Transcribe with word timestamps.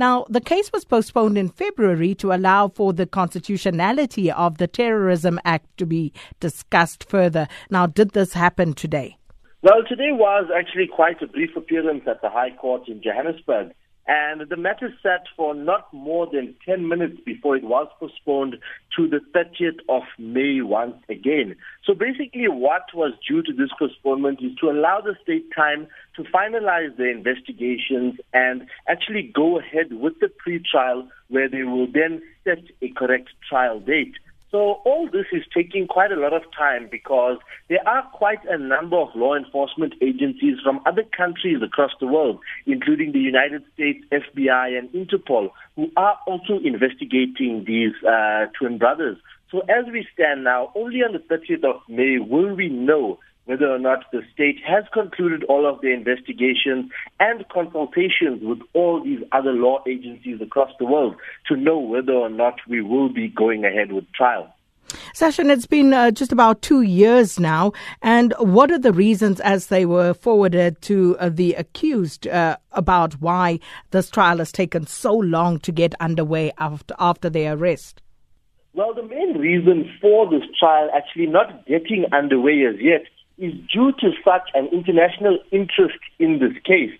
Now, 0.00 0.24
the 0.30 0.40
case 0.40 0.72
was 0.72 0.86
postponed 0.86 1.36
in 1.36 1.50
February 1.50 2.14
to 2.14 2.32
allow 2.32 2.68
for 2.68 2.94
the 2.94 3.04
constitutionality 3.04 4.32
of 4.32 4.56
the 4.56 4.66
Terrorism 4.66 5.38
Act 5.44 5.76
to 5.76 5.84
be 5.84 6.14
discussed 6.40 7.04
further. 7.06 7.46
Now, 7.68 7.86
did 7.86 8.12
this 8.12 8.32
happen 8.32 8.72
today? 8.72 9.18
Well, 9.60 9.82
today 9.86 10.08
was 10.12 10.48
actually 10.56 10.86
quite 10.86 11.20
a 11.20 11.26
brief 11.26 11.54
appearance 11.54 12.04
at 12.06 12.22
the 12.22 12.30
High 12.30 12.56
Court 12.56 12.88
in 12.88 13.02
Johannesburg. 13.02 13.74
And 14.12 14.40
the 14.48 14.56
matter 14.56 14.92
sat 15.04 15.26
for 15.36 15.54
not 15.54 15.94
more 15.94 16.26
than 16.26 16.56
10 16.66 16.88
minutes 16.88 17.20
before 17.24 17.54
it 17.54 17.62
was 17.62 17.86
postponed 18.00 18.56
to 18.96 19.06
the 19.06 19.20
30th 19.32 19.78
of 19.88 20.02
May 20.18 20.62
once 20.62 20.96
again. 21.08 21.54
So 21.86 21.94
basically, 21.94 22.48
what 22.48 22.92
was 22.92 23.12
due 23.28 23.40
to 23.44 23.52
this 23.52 23.70
postponement 23.78 24.40
is 24.42 24.56
to 24.56 24.68
allow 24.68 25.00
the 25.00 25.14
state 25.22 25.46
time 25.56 25.86
to 26.16 26.24
finalize 26.24 26.96
their 26.96 27.12
investigations 27.12 28.16
and 28.34 28.66
actually 28.88 29.30
go 29.32 29.60
ahead 29.60 29.92
with 29.92 30.14
the 30.20 30.28
pre-trial 30.28 31.08
where 31.28 31.48
they 31.48 31.62
will 31.62 31.86
then 31.86 32.20
set 32.42 32.64
a 32.82 32.88
correct 32.88 33.28
trial 33.48 33.78
date. 33.78 34.14
So 34.50 34.80
all 34.84 35.08
this 35.12 35.26
is 35.32 35.44
taking 35.54 35.86
quite 35.86 36.10
a 36.10 36.16
lot 36.16 36.32
of 36.32 36.42
time 36.56 36.88
because 36.90 37.38
there 37.68 37.86
are 37.86 38.02
quite 38.12 38.44
a 38.48 38.58
number 38.58 38.96
of 38.96 39.08
law 39.14 39.36
enforcement 39.36 39.94
agencies 40.02 40.58
from 40.62 40.80
other 40.86 41.04
countries 41.16 41.62
across 41.62 41.92
the 42.00 42.08
world, 42.08 42.40
including 42.66 43.12
the 43.12 43.20
United 43.20 43.62
States 43.74 44.04
FBI 44.10 44.76
and 44.76 44.88
Interpol, 44.90 45.50
who 45.76 45.90
are 45.96 46.18
also 46.26 46.58
investigating 46.64 47.64
these 47.64 47.94
uh, 48.02 48.46
twin 48.58 48.78
brothers. 48.78 49.18
So 49.52 49.60
as 49.60 49.84
we 49.92 50.06
stand 50.14 50.42
now, 50.42 50.72
only 50.74 50.98
on 50.98 51.12
the 51.12 51.18
30th 51.18 51.64
of 51.64 51.82
May 51.88 52.18
will 52.18 52.54
we 52.54 52.68
know 52.68 53.20
whether 53.50 53.68
or 53.68 53.80
not 53.80 54.04
the 54.12 54.20
state 54.32 54.60
has 54.64 54.84
concluded 54.92 55.42
all 55.48 55.66
of 55.68 55.80
their 55.80 55.92
investigations 55.92 56.88
and 57.18 57.44
consultations 57.48 58.40
with 58.42 58.60
all 58.74 59.02
these 59.02 59.18
other 59.32 59.50
law 59.50 59.82
agencies 59.88 60.40
across 60.40 60.70
the 60.78 60.84
world 60.84 61.16
to 61.48 61.56
know 61.56 61.76
whether 61.76 62.12
or 62.12 62.28
not 62.28 62.54
we 62.68 62.80
will 62.80 63.12
be 63.12 63.26
going 63.26 63.64
ahead 63.64 63.90
with 63.90 64.04
trial. 64.12 64.54
Session, 65.14 65.50
it's 65.50 65.66
been 65.66 65.92
uh, 65.92 66.12
just 66.12 66.30
about 66.30 66.62
two 66.62 66.82
years 66.82 67.40
now. 67.40 67.72
And 68.02 68.34
what 68.38 68.70
are 68.70 68.78
the 68.78 68.92
reasons, 68.92 69.40
as 69.40 69.66
they 69.66 69.84
were 69.84 70.14
forwarded 70.14 70.80
to 70.82 71.16
uh, 71.18 71.28
the 71.28 71.54
accused, 71.54 72.28
uh, 72.28 72.56
about 72.70 73.14
why 73.14 73.58
this 73.90 74.10
trial 74.10 74.38
has 74.38 74.52
taken 74.52 74.86
so 74.86 75.12
long 75.12 75.58
to 75.60 75.72
get 75.72 75.96
underway 75.98 76.52
after, 76.58 76.94
after 77.00 77.28
their 77.28 77.54
arrest? 77.54 78.00
Well, 78.74 78.94
the 78.94 79.02
main 79.02 79.36
reason 79.38 79.90
for 80.00 80.30
this 80.30 80.48
trial 80.56 80.88
actually 80.94 81.26
not 81.26 81.66
getting 81.66 82.06
underway 82.12 82.64
as 82.64 82.80
yet 82.80 83.02
is 83.40 83.54
due 83.72 83.92
to 84.00 84.12
such 84.24 84.48
an 84.54 84.68
international 84.72 85.38
interest 85.50 85.98
in 86.18 86.38
this 86.38 86.52
case. 86.64 86.92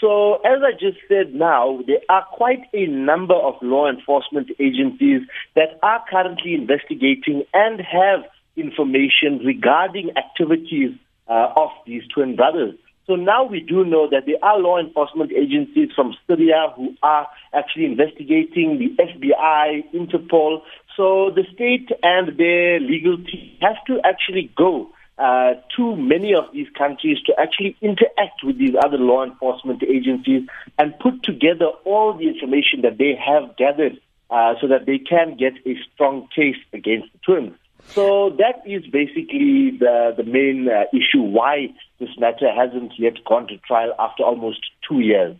So, 0.00 0.34
as 0.46 0.62
I 0.62 0.72
just 0.78 0.98
said 1.08 1.34
now, 1.34 1.80
there 1.86 1.98
are 2.08 2.24
quite 2.32 2.62
a 2.72 2.86
number 2.86 3.34
of 3.34 3.54
law 3.60 3.90
enforcement 3.90 4.48
agencies 4.60 5.22
that 5.56 5.78
are 5.82 6.04
currently 6.08 6.54
investigating 6.54 7.42
and 7.52 7.80
have 7.80 8.20
information 8.56 9.40
regarding 9.44 10.10
activities 10.16 10.92
uh, 11.28 11.52
of 11.56 11.70
these 11.84 12.02
twin 12.14 12.36
brothers. 12.36 12.74
So 13.08 13.14
now 13.16 13.44
we 13.44 13.60
do 13.60 13.84
know 13.84 14.06
that 14.10 14.26
there 14.26 14.36
are 14.42 14.60
law 14.60 14.78
enforcement 14.78 15.32
agencies 15.32 15.88
from 15.96 16.14
Syria 16.26 16.68
who 16.76 16.94
are 17.02 17.26
actually 17.54 17.86
investigating 17.86 18.78
the 18.78 19.02
FBI, 19.02 19.82
Interpol. 19.94 20.60
So 20.94 21.30
the 21.34 21.44
state 21.54 21.88
and 22.02 22.36
their 22.38 22.78
legal 22.80 23.16
team 23.16 23.56
have 23.62 23.82
to 23.86 23.98
actually 24.04 24.52
go 24.56 24.90
uh, 25.18 25.54
to 25.76 25.96
many 25.96 26.34
of 26.34 26.44
these 26.52 26.68
countries 26.76 27.18
to 27.26 27.34
actually 27.38 27.76
interact 27.80 28.44
with 28.44 28.58
these 28.58 28.74
other 28.84 28.98
law 28.98 29.24
enforcement 29.24 29.82
agencies 29.82 30.42
and 30.78 30.98
put 31.00 31.22
together 31.22 31.66
all 31.84 32.16
the 32.16 32.28
information 32.28 32.82
that 32.82 32.98
they 32.98 33.14
have 33.14 33.56
gathered 33.56 33.98
uh, 34.30 34.54
so 34.60 34.68
that 34.68 34.86
they 34.86 34.98
can 34.98 35.36
get 35.36 35.54
a 35.66 35.74
strong 35.92 36.28
case 36.34 36.56
against 36.72 37.12
the 37.12 37.18
twins. 37.24 37.56
So 37.88 38.30
that 38.38 38.62
is 38.66 38.84
basically 38.86 39.70
the, 39.78 40.14
the 40.16 40.24
main 40.24 40.68
uh, 40.68 40.84
issue 40.92 41.22
why 41.22 41.68
this 41.98 42.10
matter 42.18 42.52
hasn't 42.52 42.92
yet 42.98 43.24
gone 43.24 43.48
to 43.48 43.56
trial 43.58 43.94
after 43.98 44.22
almost 44.22 44.60
two 44.86 45.00
years. 45.00 45.36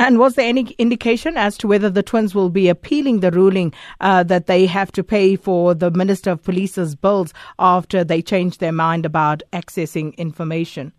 And 0.00 0.18
was 0.18 0.34
there 0.34 0.48
any 0.48 0.62
indication 0.78 1.36
as 1.36 1.58
to 1.58 1.68
whether 1.68 1.90
the 1.90 2.02
twins 2.02 2.34
will 2.34 2.48
be 2.48 2.70
appealing 2.70 3.20
the 3.20 3.30
ruling 3.30 3.74
uh, 4.00 4.22
that 4.22 4.46
they 4.46 4.64
have 4.64 4.90
to 4.92 5.04
pay 5.04 5.36
for 5.36 5.74
the 5.74 5.90
Minister 5.90 6.30
of 6.30 6.42
Police's 6.42 6.94
bills 6.94 7.34
after 7.58 8.02
they 8.02 8.22
changed 8.22 8.60
their 8.60 8.72
mind 8.72 9.04
about 9.04 9.42
accessing 9.52 10.16
information? 10.16 10.94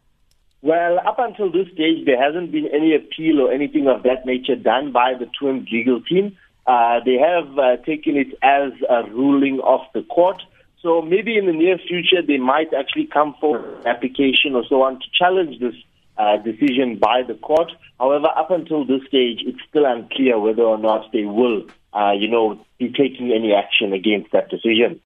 Well, 0.62 1.00
up 1.00 1.18
until 1.18 1.52
this 1.52 1.66
stage, 1.74 2.06
there 2.06 2.22
hasn't 2.22 2.52
been 2.52 2.68
any 2.72 2.94
appeal 2.94 3.42
or 3.42 3.52
anything 3.52 3.88
of 3.88 4.04
that 4.04 4.24
nature 4.28 4.56
done 4.56 4.92
by 4.92 5.16
the 5.16 5.26
twins 5.40 5.68
legal 5.72 6.04
team. 6.04 6.38
Uh, 6.68 7.00
they 7.04 7.18
have 7.18 7.58
uh, 7.58 7.78
taken 7.78 8.16
it 8.16 8.38
as 8.44 8.72
a 8.88 9.10
ruling 9.10 9.62
of 9.64 9.80
the 9.96 10.04
court. 10.04 10.44
So 10.84 11.02
maybe 11.02 11.40
in 11.40 11.48
the 11.48 11.54
near 11.54 11.80
future, 11.80 12.22
they 12.22 12.38
might 12.38 12.72
actually 12.72 13.08
come 13.08 13.34
for 13.42 13.58
an 13.58 13.88
application 13.88 14.54
or 14.54 14.64
so 14.70 14.84
on 14.84 15.00
to 15.00 15.06
challenge 15.18 15.60
this 15.60 15.74
uh, 16.22 16.38
decision 16.38 16.98
by 16.98 17.24
the 17.28 17.34
court. 17.34 17.72
However, 18.00 18.28
up 18.36 18.52
until 18.52 18.86
this 18.86 19.02
stage, 19.08 19.40
it's 19.46 19.60
still 19.68 19.86
unclear 19.86 20.40
whether 20.40 20.62
or 20.62 20.78
not 20.78 21.12
they 21.12 21.26
will, 21.26 21.64
uh, 21.94 22.12
you 22.12 22.28
know, 22.28 22.64
be 22.78 22.90
taking 22.90 23.32
any 23.32 23.54
action 23.54 23.92
against 23.94 24.32
that 24.32 24.50
decision. 24.50 25.00